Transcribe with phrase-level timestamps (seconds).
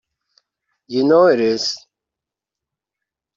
[0.87, 1.77] You know it is!